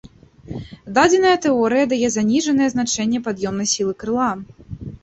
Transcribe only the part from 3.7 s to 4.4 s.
сілы крыла.